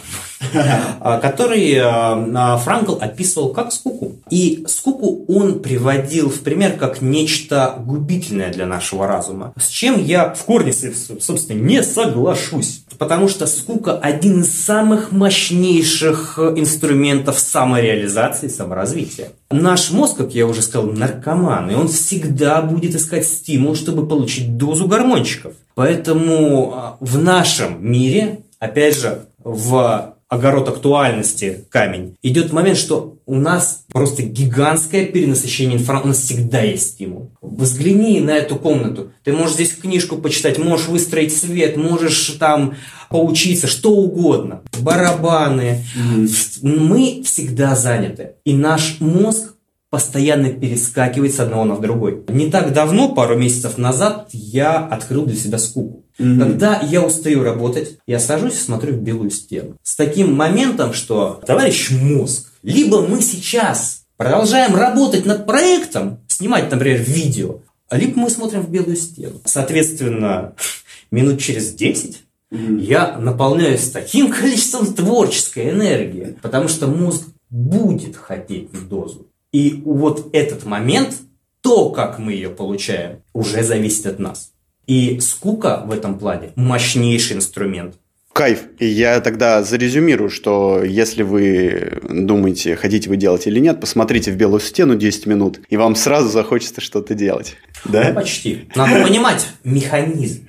А, 1.01 1.19
который 1.19 1.71
э, 1.71 1.83
а, 1.83 2.57
Франкл 2.57 2.95
описывал 2.99 3.49
как 3.49 3.71
скуку. 3.71 4.15
И 4.29 4.65
скуку 4.67 5.23
он 5.27 5.59
приводил 5.59 6.29
в 6.29 6.41
пример 6.41 6.77
как 6.77 7.01
нечто 7.01 7.75
губительное 7.77 8.51
для 8.51 8.65
нашего 8.65 9.05
разума. 9.05 9.53
С 9.59 9.67
чем 9.67 10.03
я 10.03 10.33
в 10.33 10.43
корне, 10.45 10.73
собственно, 10.73 11.59
не 11.59 11.83
соглашусь. 11.83 12.83
Потому 12.97 13.27
что 13.27 13.45
скука 13.45 13.97
один 13.97 14.41
из 14.41 14.65
самых 14.65 15.11
мощнейших 15.11 16.39
инструментов 16.55 17.39
самореализации, 17.39 18.47
саморазвития. 18.47 19.29
Наш 19.51 19.91
мозг, 19.91 20.17
как 20.17 20.33
я 20.33 20.47
уже 20.47 20.61
сказал, 20.61 20.91
наркоман, 20.91 21.69
и 21.69 21.75
он 21.75 21.87
всегда 21.87 22.61
будет 22.61 22.95
искать 22.95 23.27
стимул, 23.27 23.75
чтобы 23.75 24.07
получить 24.07 24.57
дозу 24.57 24.87
гормончиков. 24.87 25.53
Поэтому 25.75 26.73
а, 26.73 26.97
в 26.99 27.21
нашем 27.21 27.85
мире, 27.85 28.39
опять 28.59 28.99
же, 28.99 29.25
в 29.43 30.14
огород 30.29 30.67
актуальности 30.69 31.65
камень, 31.69 32.15
идет 32.21 32.51
момент, 32.51 32.77
что 32.77 33.17
у 33.25 33.35
нас 33.35 33.85
просто 33.91 34.23
гигантское 34.23 35.05
перенасыщение 35.05 35.77
информации, 35.77 36.05
у 36.05 36.09
нас 36.09 36.19
всегда 36.19 36.61
есть 36.61 36.93
стимул. 36.93 37.31
Взгляни 37.41 38.19
на 38.19 38.31
эту 38.31 38.55
комнату. 38.55 39.11
Ты 39.23 39.33
можешь 39.33 39.55
здесь 39.55 39.75
книжку 39.75 40.17
почитать, 40.17 40.57
можешь 40.57 40.87
выстроить 40.87 41.35
свет, 41.35 41.77
можешь 41.77 42.35
там 42.39 42.75
поучиться, 43.09 43.67
что 43.67 43.91
угодно. 43.91 44.61
Барабаны. 44.79 45.83
Mm-hmm. 45.95 46.61
Мы 46.63 47.23
всегда 47.23 47.75
заняты. 47.75 48.33
И 48.45 48.53
наш 48.53 48.97
мозг 48.99 49.53
постоянно 49.89 50.51
перескакивает 50.51 51.33
с 51.33 51.39
одного 51.39 51.63
на 51.63 51.77
другой. 51.77 52.23
Не 52.27 52.49
так 52.51 52.73
давно, 52.73 53.13
пару 53.13 53.37
месяцев 53.37 53.77
назад, 53.77 54.27
я 54.33 54.77
открыл 54.77 55.25
для 55.25 55.37
себя 55.37 55.57
скуку. 55.57 56.04
Mm-hmm. 56.17 56.39
Когда 56.39 56.81
я 56.81 57.03
устаю 57.03 57.43
работать, 57.43 57.97
я 58.07 58.19
сажусь 58.19 58.53
и 58.53 58.63
смотрю 58.63 58.93
в 58.93 59.01
белую 59.01 59.31
стену. 59.31 59.75
С 59.83 59.95
таким 59.95 60.33
моментом, 60.33 60.93
что, 60.93 61.41
товарищ 61.45 61.91
мозг, 61.91 62.51
либо 62.63 63.01
мы 63.01 63.21
сейчас 63.21 64.03
продолжаем 64.17 64.75
работать 64.75 65.25
над 65.25 65.45
проектом, 65.45 66.19
снимать, 66.27 66.71
например, 66.71 67.01
видео, 67.01 67.59
либо 67.91 68.19
мы 68.19 68.29
смотрим 68.29 68.61
в 68.61 68.69
белую 68.69 68.95
стену. 68.95 69.41
Соответственно, 69.43 70.53
минут 71.11 71.41
через 71.41 71.73
10 71.73 72.21
mm-hmm. 72.51 72.79
я 72.81 73.17
наполняюсь 73.17 73.89
таким 73.89 74.31
количеством 74.31 74.93
творческой 74.93 75.71
энергии, 75.71 76.37
потому 76.41 76.69
что 76.69 76.87
мозг 76.87 77.27
будет 77.49 78.15
хотеть 78.15 78.69
дозу. 78.87 79.27
И 79.51 79.81
вот 79.85 80.29
этот 80.33 80.65
момент, 80.65 81.15
то, 81.61 81.89
как 81.89 82.19
мы 82.19 82.33
ее 82.33 82.49
получаем, 82.49 83.21
уже 83.33 83.63
зависит 83.63 84.05
от 84.05 84.19
нас. 84.19 84.51
И 84.87 85.19
скука 85.19 85.83
в 85.85 85.91
этом 85.91 86.17
плане 86.19 86.51
мощнейший 86.55 87.37
инструмент. 87.37 87.95
Кайф. 88.35 88.63
И 88.79 88.85
я 88.85 89.21
тогда 89.21 89.63
зарезюмирую, 89.63 90.29
что 90.29 90.83
если 90.83 91.23
вы 91.23 92.01
думаете, 92.03 92.75
хотите 92.75 93.07
вы 93.07 93.15
делать 93.15 93.47
или 93.47 93.61
нет, 93.61 93.79
посмотрите 93.79 94.29
в 94.29 94.35
белую 94.35 94.59
стену 94.59 94.95
10 94.95 95.25
минут, 95.25 95.61
и 95.69 95.77
вам 95.77 95.95
сразу 95.95 96.27
захочется 96.27 96.81
что-то 96.81 97.13
делать. 97.13 97.55
Да? 97.85 98.09
Ну, 98.09 98.15
почти. 98.15 98.67
Надо 98.75 99.01
понимать 99.01 99.47
механизм. 99.63 100.45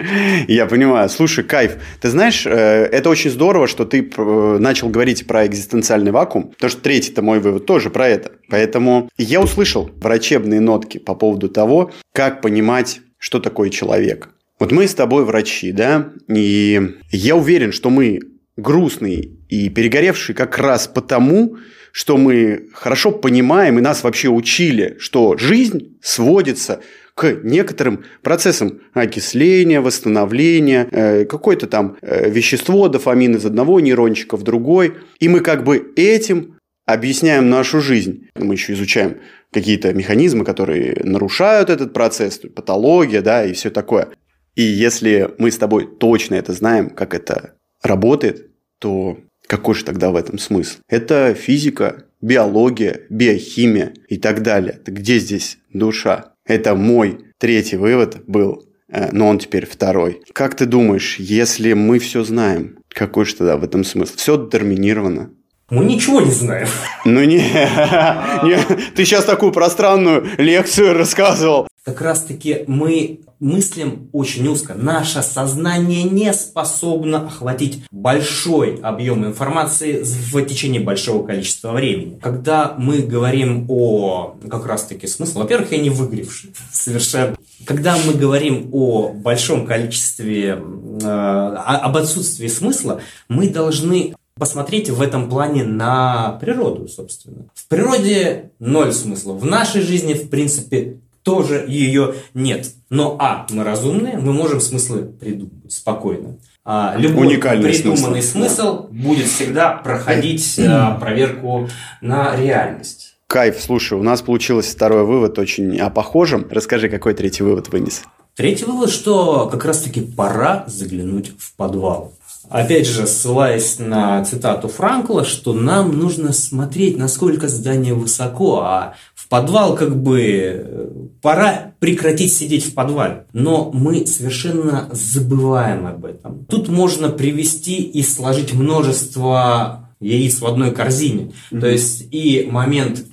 Я 0.49 0.67
понимаю. 0.67 1.09
Слушай, 1.09 1.45
кайф. 1.45 1.77
Ты 2.01 2.11
знаешь, 2.11 2.45
э, 2.45 2.51
это 2.51 3.09
очень 3.09 3.31
здорово, 3.31 3.69
что 3.69 3.85
ты 3.85 4.01
э, 4.17 4.57
начал 4.59 4.89
говорить 4.89 5.29
про 5.29 5.47
экзистенциальный 5.47 6.11
вакуум, 6.11 6.49
потому 6.49 6.71
что 6.71 6.81
третий-то 6.81 7.23
мой 7.23 7.39
вывод 7.39 7.67
тоже 7.67 7.91
про 7.91 8.09
это. 8.09 8.33
Поэтому 8.49 9.09
я 9.17 9.41
услышал 9.41 9.89
врачебные 9.99 10.59
нотки 10.59 10.99
по 10.99 11.15
поводу 11.15 11.49
того, 11.49 11.93
как 12.13 12.43
понимать 12.43 12.99
что 13.19 13.41
такое 13.41 13.71
человек. 13.71 14.31
Вот 14.59 14.73
мы 14.73 14.89
с 14.89 14.95
тобой 14.95 15.25
врачи, 15.25 15.73
да, 15.73 16.13
и 16.29 16.81
я 17.11 17.37
уверен, 17.37 17.73
что 17.73 17.91
мы 17.91 18.21
грустные 18.57 19.21
и 19.49 19.69
перегоревшие 19.69 20.35
как 20.35 20.59
раз 20.59 20.87
потому, 20.89 21.57
что 21.93 22.17
мы 22.17 22.69
хорошо 22.73 23.11
понимаем 23.11 23.79
и 23.79 23.83
нас 23.83 24.03
вообще 24.03 24.29
учили, 24.29 24.97
что 24.99 25.37
жизнь 25.37 25.99
сводится 26.03 26.81
к 27.15 27.39
некоторым 27.43 28.05
процессам 28.23 28.81
окисления, 28.93 29.81
восстановления, 29.81 30.87
э, 30.91 31.25
какое-то 31.25 31.67
там 31.67 31.97
э, 32.03 32.29
вещество, 32.29 32.89
дофамин 32.89 33.37
из 33.37 33.47
одного 33.47 33.81
нейрончика 33.81 34.37
в 34.37 34.43
другой. 34.43 34.95
И 35.19 35.29
мы 35.29 35.41
как 35.41 35.65
бы 35.65 35.93
этим 35.97 36.56
объясняем 36.87 37.51
нашу 37.51 37.81
жизнь. 37.81 38.29
Мы 38.35 38.55
еще 38.55 38.73
изучаем 38.73 39.19
какие-то 39.53 39.93
механизмы, 39.93 40.45
которые 40.45 41.01
нарушают 41.05 41.69
этот 41.69 41.93
процесс, 41.93 42.39
патология, 42.39 43.21
да, 43.21 43.45
и 43.45 43.53
все 43.53 43.71
такое. 43.71 44.09
И 44.55 44.63
если 44.63 45.35
мы 45.39 45.51
с 45.51 45.59
тобой 45.59 45.87
точно 45.87 46.37
это 46.37 46.53
знаем, 46.53 46.89
как 46.89 47.15
это 47.15 47.55
работает, 47.83 48.51
то 48.79 49.19
какой 49.47 49.75
же 49.75 49.85
тогда 49.85 50.11
в 50.11 50.17
этом 50.17 50.39
смысл? 50.39 50.79
Это 50.89 51.35
физика, 51.35 52.05
биология, 52.21 53.03
биохимия 53.11 53.95
и 54.09 54.17
так 54.17 54.43
далее. 54.43 54.81
Так 54.85 54.95
где 54.95 55.19
здесь 55.19 55.59
душа? 55.73 56.33
Это 56.47 56.75
мой 56.75 57.19
третий 57.39 57.77
вывод 57.77 58.25
был, 58.27 58.67
э, 58.89 59.11
но 59.13 59.29
он 59.29 59.39
теперь 59.39 59.67
второй. 59.67 60.23
Как 60.33 60.55
ты 60.55 60.67
думаешь, 60.67 61.17
если 61.19 61.75
мы 61.75 61.99
все 61.99 62.25
знаем, 62.25 62.79
какой 62.89 63.25
же 63.27 63.37
тогда 63.37 63.57
в 63.57 63.65
этом 63.65 63.85
смысл? 63.85 64.15
Все 64.17 64.37
детерминировано. 64.37 65.31
Мы 65.69 65.85
ничего 65.85 66.21
не 66.21 66.31
знаем. 66.31 66.69
Ну 67.05 67.25
не, 67.25 67.39
не, 67.39 68.91
ты 68.95 69.05
сейчас 69.05 69.25
такую 69.25 69.51
пространную 69.51 70.25
лекцию 70.39 70.95
рассказывал. 70.95 71.67
Как 71.85 72.01
раз 72.01 72.23
таки 72.23 72.63
мы 72.69 73.21
мыслим 73.41 74.09
очень 74.13 74.47
узко. 74.47 74.75
Наше 74.75 75.23
сознание 75.23 76.05
не 76.05 76.33
способно 76.33 77.27
охватить 77.27 77.83
большой 77.91 78.79
объем 78.81 79.25
информации 79.27 80.03
в 80.05 80.41
течение 80.45 80.81
большого 80.81 81.27
количества 81.27 81.73
времени. 81.73 82.19
Когда 82.23 82.75
мы 82.79 82.99
говорим 82.99 83.67
о 83.69 84.37
как 84.49 84.67
раз 84.67 84.85
таки 84.85 85.09
смысле, 85.09 85.41
во-первых, 85.43 85.73
я 85.73 85.79
не 85.79 85.91
выгоревший 85.91 86.55
совершенно. 86.73 87.37
Когда 87.65 87.97
мы 87.97 88.15
говорим 88.15 88.69
о 88.73 89.09
большом 89.13 89.67
количестве, 89.67 90.63
э, 91.03 91.07
об 91.07 91.97
отсутствии 91.97 92.47
смысла, 92.47 93.01
мы 93.29 93.49
должны 93.49 94.15
посмотреть 94.39 94.91
в 94.91 95.01
этом 95.01 95.29
плане 95.29 95.65
на 95.65 96.39
природу, 96.41 96.89
собственно. 96.89 97.47
В 97.55 97.67
природе 97.69 98.51
ноль 98.59 98.93
смысла. 98.93 99.33
В 99.33 99.45
нашей 99.45 99.83
жизни, 99.83 100.15
в 100.15 100.29
принципе, 100.29 100.99
тоже 101.23 101.65
ее 101.67 102.15
нет. 102.35 102.71
Но, 102.89 103.17
а, 103.19 103.47
мы 103.51 103.65
разумные, 103.65 104.19
мы 104.19 104.33
можем 104.33 104.61
смыслы 104.61 105.03
придумать 105.03 105.73
спокойно. 105.73 106.37
А, 106.65 106.95
любой 106.97 107.27
Уникальный 107.27 107.71
придуманный 107.71 108.23
смысл, 108.23 108.57
смысл 108.57 108.87
будет 108.91 109.27
всегда 109.27 109.71
проходить 109.73 110.59
а, 110.59 110.97
проверку 110.97 111.69
на 112.01 112.37
реальность. 112.37 113.17
Кайф, 113.29 113.61
слушай, 113.61 113.99
у 113.99 114.03
нас 114.03 114.23
получилось 114.23 114.67
второй 114.67 115.05
вывод 115.05 115.39
очень 115.39 115.79
о 115.81 115.91
похожем. 115.91 116.47
Расскажи, 116.49 116.89
какой 116.89 117.15
третий 117.15 117.43
вывод 117.43 117.69
вынес? 117.71 118.03
Третий 118.37 118.65
вывод, 118.67 118.91
что 118.91 119.49
как 119.49 119.65
раз-таки 119.65 120.01
пора 120.01 120.65
заглянуть 120.69 121.33
в 121.39 121.57
подвал. 121.57 122.13
Опять 122.49 122.87
же, 122.87 123.07
ссылаясь 123.07 123.79
на 123.79 124.25
цитату 124.25 124.69
Франкла, 124.69 125.25
что 125.25 125.53
нам 125.53 125.99
нужно 125.99 126.33
смотреть, 126.33 126.97
насколько 126.97 127.49
здание 127.49 127.95
высоко, 127.95 128.61
а 128.61 128.95
в 129.15 129.29
подвал 129.29 129.75
как 129.75 129.97
бы 129.97 130.21
э, 130.23 130.89
пора 131.21 131.73
прекратить 131.81 132.33
сидеть 132.33 132.65
в 132.65 132.75
подвале. 132.75 133.27
Но 133.33 133.71
мы 133.73 134.07
совершенно 134.07 134.89
забываем 134.93 135.87
об 135.87 136.05
этом. 136.05 136.45
Тут 136.47 136.69
можно 136.69 137.09
привести 137.09 137.83
и 137.83 138.03
сложить 138.03 138.55
множество 138.55 139.91
яиц 140.01 140.41
в 140.41 140.47
одной 140.47 140.73
корзине. 140.73 141.33
Mm-hmm. 141.51 141.61
То 141.61 141.67
есть 141.69 142.09
и 142.11 142.49
момент 142.51 143.05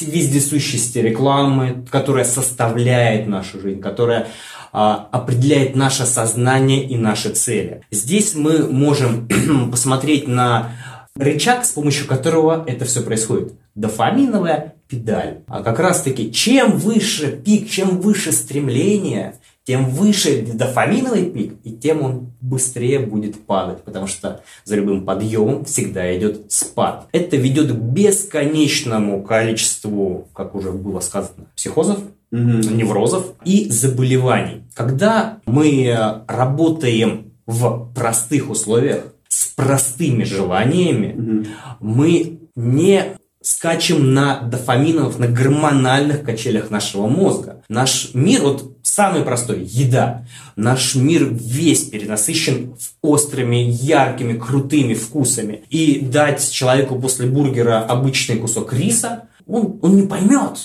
вездесущести 0.00 0.98
рекламы, 0.98 1.84
которая 1.90 2.24
составляет 2.24 3.26
нашу 3.26 3.60
жизнь, 3.60 3.80
которая 3.80 4.28
а, 4.72 5.08
определяет 5.12 5.76
наше 5.76 6.04
сознание 6.06 6.84
и 6.84 6.96
наши 6.96 7.30
цели. 7.30 7.82
Здесь 7.90 8.34
мы 8.34 8.70
можем 8.70 9.28
посмотреть 9.70 10.28
на 10.28 10.72
рычаг, 11.14 11.64
с 11.64 11.70
помощью 11.70 12.06
которого 12.06 12.64
это 12.66 12.84
все 12.84 13.02
происходит. 13.02 13.54
Дофаминовая 13.74 14.74
педаль. 14.88 15.42
А 15.46 15.62
как 15.62 15.78
раз 15.78 16.02
таки, 16.02 16.32
чем 16.32 16.78
выше 16.78 17.30
пик, 17.32 17.68
чем 17.68 18.00
выше 18.00 18.32
стремление, 18.32 19.34
тем 19.64 19.90
выше 19.90 20.46
дофаминовый 20.46 21.26
пик, 21.26 21.56
и 21.62 21.72
тем 21.72 22.02
он 22.02 22.32
быстрее 22.40 23.00
будет 23.00 23.44
падать, 23.44 23.84
потому 23.84 24.06
что 24.06 24.42
за 24.64 24.76
любым 24.76 25.04
подъемом 25.04 25.66
всегда 25.66 26.16
идет 26.16 26.50
спад. 26.50 27.06
Это 27.12 27.36
ведет 27.36 27.72
к 27.72 27.74
бесконечному 27.74 29.22
количеству, 29.22 30.28
как 30.32 30.54
уже 30.54 30.72
было 30.72 31.00
сказано, 31.00 31.48
психозов. 31.54 31.98
Неврозов 32.30 33.32
и 33.44 33.68
заболеваний. 33.70 34.64
Когда 34.74 35.38
мы 35.46 36.22
работаем 36.26 37.32
в 37.46 37.92
простых 37.94 38.50
условиях, 38.50 39.04
с 39.28 39.46
простыми 39.46 40.24
желаниями, 40.24 41.14
угу. 41.14 41.46
мы 41.80 42.40
не 42.56 43.18
скачем 43.40 44.12
на 44.14 44.40
дофаминов, 44.40 45.18
на 45.18 45.28
гормональных 45.28 46.22
качелях 46.22 46.70
нашего 46.70 47.06
мозга. 47.06 47.62
Наш 47.68 48.10
мир, 48.12 48.42
вот 48.42 48.76
самый 48.82 49.22
простой, 49.22 49.62
еда. 49.62 50.26
Наш 50.56 50.94
мир 50.94 51.28
весь 51.30 51.84
перенасыщен 51.84 52.74
острыми, 53.00 53.56
яркими, 53.56 54.36
крутыми 54.36 54.94
вкусами. 54.94 55.62
И 55.70 56.00
дать 56.00 56.50
человеку 56.50 57.00
после 57.00 57.26
бургера 57.26 57.84
обычный 57.84 58.36
кусок 58.36 58.72
риса, 58.72 59.28
он, 59.46 59.78
он 59.82 59.96
не 59.96 60.06
поймет. 60.06 60.58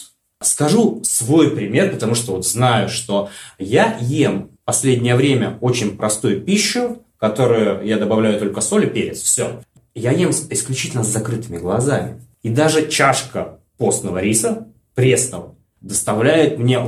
Скажу 0.43 1.01
свой 1.03 1.51
пример, 1.51 1.91
потому 1.91 2.15
что 2.15 2.33
вот 2.33 2.45
знаю, 2.45 2.89
что 2.89 3.29
я 3.57 3.97
ем 3.99 4.51
последнее 4.65 5.15
время 5.15 5.57
очень 5.61 5.97
простую 5.97 6.41
пищу, 6.41 7.03
которую 7.17 7.85
я 7.85 7.97
добавляю 7.97 8.39
только 8.39 8.61
соль 8.61 8.85
и 8.85 8.89
перец. 8.89 9.21
Все. 9.21 9.61
Я 9.95 10.11
ем 10.11 10.31
исключительно 10.31 11.03
с 11.03 11.07
закрытыми 11.07 11.57
глазами. 11.57 12.21
И 12.41 12.49
даже 12.49 12.87
чашка 12.89 13.59
постного 13.77 14.19
риса, 14.19 14.67
пресного, 14.95 15.55
доставляет 15.81 16.57
мне 16.57 16.79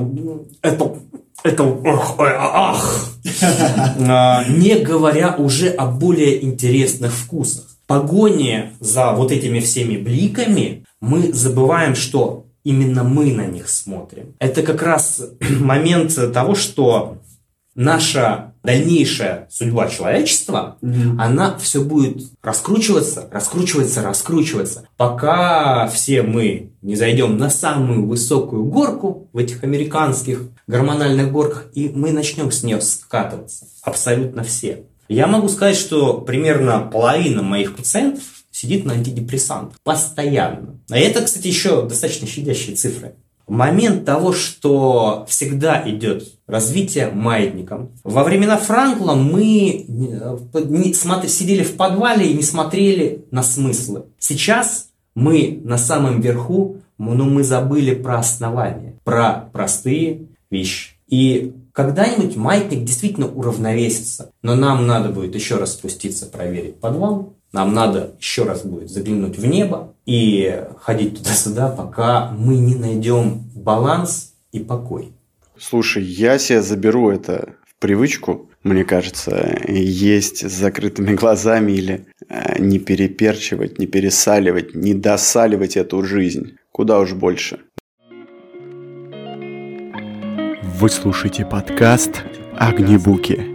это, 0.61 0.97
это 1.43 1.81
ах, 1.85 2.15
ах. 2.19 3.11
А, 3.99 4.43
не 4.47 4.75
говоря 4.75 5.35
уже 5.37 5.69
о 5.69 5.87
более 5.87 6.43
интересных 6.43 7.13
вкусах. 7.13 7.65
Погоне 7.87 8.73
за 8.79 9.13
вот 9.13 9.31
этими 9.31 9.59
всеми 9.59 9.97
бликами 9.97 10.85
мы 11.01 11.33
забываем, 11.33 11.95
что 11.95 12.44
именно 12.65 13.03
мы 13.03 13.31
на 13.31 13.45
них 13.45 13.69
смотрим. 13.69 14.35
Это 14.39 14.61
как 14.63 14.81
раз 14.81 15.23
момент 15.59 16.13
того, 16.33 16.55
что 16.55 17.19
наша 17.75 18.53
дальнейшая 18.63 19.47
судьба 19.51 19.87
человечества, 19.87 20.77
mm-hmm. 20.81 21.15
она 21.19 21.55
все 21.57 21.81
будет 21.81 22.23
раскручиваться, 22.41 23.29
раскручиваться, 23.31 24.01
раскручиваться, 24.01 24.87
пока 24.97 25.87
все 25.87 26.23
мы 26.23 26.71
не 26.81 26.95
зайдем 26.95 27.37
на 27.37 27.49
самую 27.49 28.07
высокую 28.07 28.65
горку 28.65 29.29
в 29.31 29.37
этих 29.37 29.63
американских 29.63 30.41
гормональных 30.67 31.31
горках, 31.31 31.67
и 31.73 31.89
мы 31.93 32.11
начнем 32.11 32.51
с 32.51 32.63
нее 32.63 32.81
скатываться. 32.81 33.67
Абсолютно 33.83 34.43
все. 34.43 34.85
Я 35.07 35.27
могу 35.27 35.49
сказать, 35.49 35.75
что 35.75 36.19
примерно 36.19 36.79
половина 36.79 37.43
моих 37.43 37.75
пациентов 37.75 38.23
сидит 38.55 38.85
на 38.85 38.93
антидепрессантах 38.93 39.77
постоянно. 39.83 40.79
А 40.89 40.97
это, 40.97 41.21
кстати, 41.21 41.47
еще 41.47 41.85
достаточно 41.85 42.25
щадящие 42.25 42.75
цифры 42.77 43.15
момент 43.47 44.05
того, 44.05 44.33
что 44.33 45.25
всегда 45.29 45.83
идет 45.85 46.33
развитие 46.47 47.11
маятником. 47.11 47.91
Во 48.03 48.23
времена 48.23 48.57
Франкла 48.57 49.13
мы 49.13 49.85
э, 49.87 51.27
сидели 51.27 51.63
в 51.63 51.75
подвале 51.75 52.31
и 52.31 52.33
не 52.33 52.41
смотрели 52.41 53.25
на 53.29 53.43
смыслы. 53.43 54.05
Сейчас 54.17 54.87
мы 55.13 55.61
на 55.63 55.77
самом 55.77 56.21
верху, 56.21 56.77
но 56.97 57.25
мы 57.25 57.43
забыли 57.43 57.93
про 57.93 58.17
основания, 58.17 58.95
про 59.03 59.49
простые 59.53 60.27
вещи. 60.49 60.95
И 61.07 61.53
когда-нибудь 61.71 62.35
маятник 62.35 62.83
действительно 62.83 63.27
уравновесится. 63.27 64.31
Но 64.41 64.55
нам 64.55 64.87
надо 64.87 65.09
будет 65.09 65.35
еще 65.35 65.57
раз 65.57 65.73
спуститься, 65.73 66.25
проверить 66.25 66.79
подвал, 66.79 67.35
нам 67.55 67.73
надо 67.73 68.15
еще 68.19 68.43
раз 68.43 68.63
будет 68.65 68.89
заглянуть 68.89 69.37
в 69.37 69.45
небо 69.45 69.93
и 70.05 70.61
ходить 70.81 71.17
туда-сюда, 71.17 71.69
пока 71.69 72.31
мы 72.31 72.57
не 72.57 72.75
найдем 72.75 73.43
баланс 73.55 74.33
и 74.51 74.59
покой. 74.59 75.13
Слушай, 75.57 76.03
я 76.03 76.37
себе 76.37 76.61
заберу 76.61 77.09
это 77.09 77.53
в 77.65 77.79
привычку, 77.79 78.49
мне 78.63 78.83
кажется, 78.83 79.57
есть 79.67 80.49
с 80.49 80.51
закрытыми 80.51 81.13
глазами 81.13 81.71
или 81.71 82.05
э, 82.27 82.59
не 82.59 82.77
переперчивать, 82.77 83.79
не 83.79 83.87
пересаливать, 83.87 84.75
не 84.75 84.93
досаливать 84.93 85.77
эту 85.77 86.03
жизнь. 86.03 86.57
Куда 86.73 86.99
уж 86.99 87.13
больше. 87.13 87.59
Вы 90.77 90.89
слушаете 90.89 91.45
подкаст 91.45 92.23
«Огнебуки». 92.57 93.54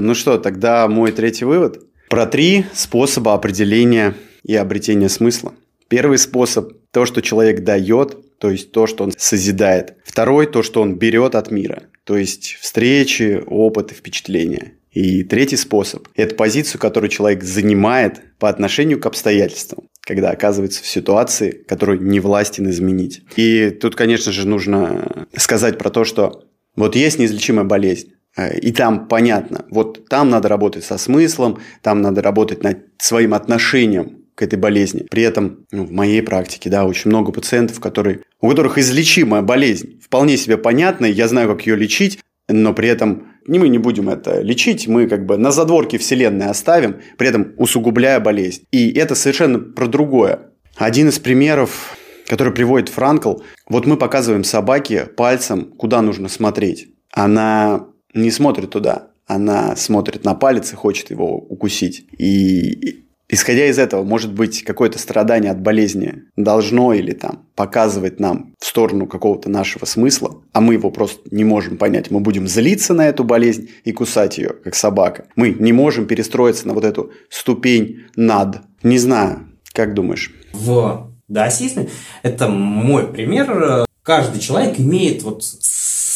Ну 0.00 0.14
что, 0.14 0.38
тогда 0.38 0.88
мой 0.88 1.12
третий 1.12 1.44
вывод. 1.44 1.84
Про 2.08 2.26
три 2.26 2.64
способа 2.72 3.34
определения 3.34 4.14
и 4.42 4.54
обретения 4.54 5.08
смысла. 5.08 5.54
Первый 5.88 6.18
способ– 6.18 6.72
то, 6.92 7.06
что 7.06 7.22
человек 7.22 7.64
дает, 7.64 8.38
то 8.38 8.50
есть 8.50 8.72
то, 8.72 8.86
что 8.86 9.04
он 9.04 9.12
созидает. 9.16 9.94
Второй– 10.04 10.46
то, 10.52 10.62
что 10.62 10.82
он 10.82 10.96
берет 10.96 11.34
от 11.34 11.50
мира, 11.50 11.84
то 12.04 12.16
есть 12.16 12.56
встречи, 12.60 13.42
опыт 13.46 13.92
и 13.92 13.94
впечатления. 13.94 14.72
И 14.92 15.22
третий 15.22 15.56
способ– 15.56 16.08
это 16.14 16.34
позицию, 16.34 16.80
которую 16.80 17.10
человек 17.10 17.42
занимает 17.42 18.20
по 18.38 18.48
отношению 18.48 19.00
к 19.00 19.06
обстоятельствам, 19.06 19.88
когда 20.00 20.30
оказывается 20.30 20.82
в 20.82 20.86
ситуации, 20.86 21.64
которую 21.68 22.02
не 22.02 22.20
властен 22.20 22.68
изменить. 22.70 23.22
И 23.36 23.70
тут, 23.70 23.96
конечно 23.96 24.32
же, 24.32 24.46
нужно 24.46 25.26
сказать 25.36 25.78
про 25.78 25.90
то, 25.90 26.04
что 26.04 26.44
вот 26.76 26.96
есть 26.96 27.18
неизлечимая 27.18 27.64
болезнь, 27.64 28.12
и 28.46 28.72
там 28.72 29.08
понятно, 29.08 29.64
вот 29.70 30.08
там 30.08 30.30
надо 30.30 30.48
работать 30.48 30.84
со 30.84 30.98
смыслом, 30.98 31.58
там 31.82 32.02
надо 32.02 32.22
работать 32.22 32.62
над 32.62 32.78
своим 32.98 33.34
отношением 33.34 34.18
к 34.34 34.42
этой 34.42 34.56
болезни. 34.58 35.06
При 35.10 35.24
этом 35.24 35.66
ну, 35.72 35.84
в 35.84 35.90
моей 35.90 36.22
практике, 36.22 36.70
да, 36.70 36.84
очень 36.84 37.10
много 37.10 37.32
пациентов, 37.32 37.80
которые, 37.80 38.20
у 38.40 38.48
которых 38.48 38.78
излечимая 38.78 39.42
болезнь, 39.42 40.00
вполне 40.00 40.36
себе 40.36 40.56
понятная, 40.56 41.10
я 41.10 41.26
знаю, 41.26 41.48
как 41.48 41.66
ее 41.66 41.74
лечить, 41.74 42.20
но 42.48 42.72
при 42.72 42.88
этом 42.88 43.26
не 43.48 43.58
мы 43.58 43.68
не 43.68 43.78
будем 43.78 44.08
это 44.08 44.40
лечить, 44.40 44.86
мы 44.86 45.08
как 45.08 45.26
бы 45.26 45.36
на 45.36 45.50
задворке 45.50 45.98
Вселенной 45.98 46.46
оставим, 46.46 46.98
при 47.16 47.28
этом 47.28 47.54
усугубляя 47.56 48.20
болезнь. 48.20 48.62
И 48.70 48.92
это 48.92 49.14
совершенно 49.14 49.58
про 49.58 49.88
другое. 49.88 50.50
Один 50.76 51.08
из 51.08 51.18
примеров, 51.18 51.96
который 52.28 52.52
приводит 52.52 52.90
Франкл, 52.90 53.38
вот 53.68 53.86
мы 53.86 53.96
показываем 53.96 54.44
собаке 54.44 55.06
пальцем, 55.06 55.72
куда 55.76 56.02
нужно 56.02 56.28
смотреть. 56.28 56.90
Она 57.10 57.86
не 58.22 58.30
смотрит 58.30 58.70
туда, 58.70 59.08
она 59.26 59.76
смотрит 59.76 60.24
на 60.24 60.34
палец 60.34 60.72
и 60.72 60.76
хочет 60.76 61.10
его 61.10 61.36
укусить. 61.36 62.06
И 62.18 63.04
Исходя 63.30 63.66
из 63.66 63.78
этого, 63.78 64.04
может 64.04 64.32
быть, 64.32 64.64
какое-то 64.64 64.98
страдание 64.98 65.52
от 65.52 65.60
болезни 65.60 66.22
должно 66.36 66.94
или 66.94 67.12
там 67.12 67.46
показывать 67.54 68.20
нам 68.20 68.54
в 68.58 68.64
сторону 68.64 69.06
какого-то 69.06 69.50
нашего 69.50 69.84
смысла, 69.84 70.40
а 70.52 70.62
мы 70.62 70.74
его 70.74 70.90
просто 70.90 71.20
не 71.30 71.44
можем 71.44 71.76
понять. 71.76 72.10
Мы 72.10 72.20
будем 72.20 72.48
злиться 72.48 72.94
на 72.94 73.06
эту 73.06 73.24
болезнь 73.24 73.68
и 73.84 73.92
кусать 73.92 74.38
ее, 74.38 74.54
как 74.64 74.74
собака. 74.74 75.26
Мы 75.36 75.50
не 75.50 75.74
можем 75.74 76.06
перестроиться 76.06 76.66
на 76.66 76.72
вот 76.72 76.84
эту 76.84 77.12
ступень 77.28 78.04
над. 78.16 78.60
Не 78.82 78.96
знаю, 78.96 79.46
как 79.74 79.92
думаешь? 79.92 80.34
В 80.54 81.12
даосизме, 81.28 81.90
это 82.22 82.48
мой 82.48 83.12
пример, 83.12 83.84
каждый 84.02 84.40
человек 84.40 84.80
имеет 84.80 85.22
вот 85.22 85.44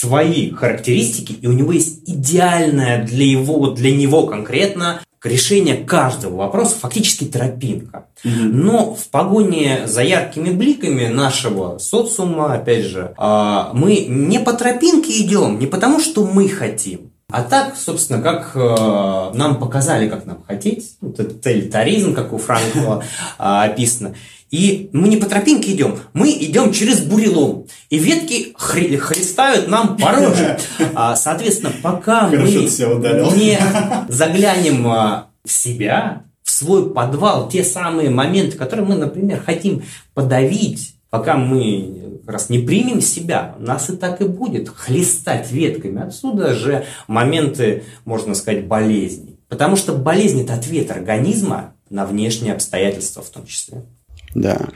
свои 0.03 0.51
характеристики, 0.51 1.33
и 1.33 1.47
у 1.47 1.53
него 1.53 1.71
есть 1.71 2.01
идеальная 2.07 3.05
для 3.05 3.25
его, 3.25 3.71
для 3.71 3.95
него 3.95 4.27
конкретно 4.27 5.01
решение 5.23 5.77
каждого 5.77 6.39
вопроса 6.39 6.75
фактически 6.81 7.25
тропинка. 7.25 8.07
Угу. 8.25 8.33
Но 8.35 8.95
в 8.97 9.07
погоне 9.09 9.87
за 9.87 10.03
яркими 10.03 10.51
бликами 10.51 11.07
нашего 11.07 11.79
социума, 11.79 12.55
опять 12.55 12.87
же, 12.87 13.15
а, 13.17 13.71
мы 13.75 14.07
не 14.09 14.41
по 14.41 14.53
тропинке 14.55 15.23
идем, 15.23 15.61
не 15.61 15.67
потому 15.67 16.01
что 16.01 16.27
мы 16.27 16.49
хотим, 16.49 17.13
а 17.31 17.43
так, 17.45 17.77
собственно, 17.77 18.21
как 18.21 18.51
э, 18.55 19.31
нам 19.33 19.59
показали, 19.59 20.07
как 20.07 20.27
нам 20.27 20.43
хотеть, 20.47 20.97
вот 21.01 21.17
тоталитаризм, 21.17 22.15
как 22.15 22.35
у 22.35 22.37
Франкла 22.37 23.03
э, 23.39 23.43
описано. 23.43 24.15
И 24.53 24.91
мы 24.93 25.09
не 25.09 25.17
по 25.17 25.27
тропинке 25.27 25.73
идем, 25.73 25.99
мы 26.13 26.31
идем 26.31 26.73
через 26.73 27.01
бурелом. 27.01 27.67
И 27.89 27.99
ветки 27.99 28.55
хри- 28.55 28.99
хлестают 28.99 29.67
нам 29.67 29.97
по 29.97 30.13
роже. 30.13 30.59
А, 30.95 31.17
соответственно, 31.17 31.73
пока 31.83 32.29
мы 32.29 32.37
не 32.37 33.59
заглянем 34.09 34.87
а, 34.87 35.31
в 35.43 35.51
себя, 35.51 36.25
в 36.43 36.51
свой 36.51 36.93
подвал, 36.93 37.49
те 37.49 37.65
самые 37.65 38.11
моменты, 38.11 38.59
которые 38.59 38.87
мы, 38.87 38.97
например, 38.97 39.43
хотим 39.43 39.85
подавить, 40.13 40.97
пока 41.09 41.37
мы 41.37 42.21
раз 42.27 42.51
не 42.51 42.59
примем 42.59 43.01
себя, 43.01 43.55
нас 43.59 43.89
и 43.89 43.97
так 43.97 44.21
и 44.21 44.25
будет 44.25 44.69
хлестать 44.69 45.51
ветками. 45.51 46.03
Отсюда 46.03 46.55
же 46.55 46.85
моменты, 47.07 47.85
можно 48.05 48.35
сказать, 48.35 48.67
болезни. 48.67 49.39
Потому 49.49 49.77
что 49.77 49.95
болезнь– 49.95 50.41
это 50.43 50.55
ответ 50.55 50.91
организма 50.91 51.75
на 51.89 52.05
внешние 52.05 52.53
обстоятельства 52.53 53.23
в 53.23 53.31
том 53.31 53.47
числе. 53.47 53.83
Да. 54.35 54.69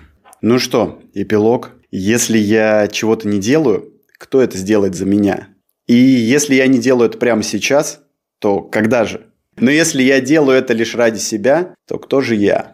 Ну 0.43 0.59
что, 0.59 1.01
эпилог. 1.15 1.73
Если 1.91 2.39
я 2.39 2.89
чего-то 2.89 3.29
не 3.29 3.39
делаю, 3.39 3.93
кто 4.19 4.41
это 4.41 4.59
сделает 4.59 4.95
за 4.95 5.07
меня? 5.07 5.49
И 5.87 5.95
если 5.95 6.55
я 6.55 6.67
не 6.67 6.79
делаю 6.79 7.09
это 7.09 7.19
прямо 7.19 7.43
сейчас, 7.43 8.01
то 8.39 8.61
когда 8.61 9.05
же? 9.05 9.27
Но 9.59 9.71
если 9.71 10.03
я 10.03 10.21
делаю 10.21 10.59
это 10.59 10.75
лишь 10.75 10.95
ради 10.95 11.19
себя, 11.19 11.75
то 11.87 11.99
кто 11.99 12.21
же 12.21 12.35
я? 12.35 12.73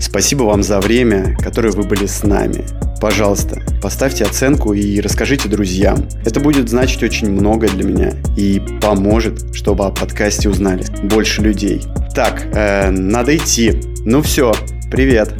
Спасибо 0.00 0.44
вам 0.44 0.62
за 0.62 0.80
время, 0.80 1.36
которое 1.36 1.70
вы 1.72 1.82
были 1.82 2.06
с 2.06 2.24
нами. 2.24 2.64
Пожалуйста, 3.00 3.60
поставьте 3.82 4.24
оценку 4.24 4.72
и 4.72 5.00
расскажите 5.00 5.48
друзьям. 5.48 6.08
Это 6.24 6.40
будет 6.40 6.68
значить 6.68 7.02
очень 7.02 7.30
много 7.30 7.68
для 7.68 7.84
меня 7.84 8.14
и 8.36 8.60
поможет, 8.80 9.54
чтобы 9.54 9.84
о 9.86 9.90
подкасте 9.90 10.48
узнали 10.48 10.84
больше 11.04 11.42
людей. 11.42 11.82
Так, 12.14 12.46
э, 12.54 12.90
надо 12.90 13.36
идти. 13.36 13.80
Ну 14.04 14.22
все, 14.22 14.52
Привет! 14.90 15.32